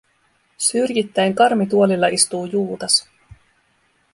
[0.57, 3.09] Syrjittäin karmituolilla istuu Juutas.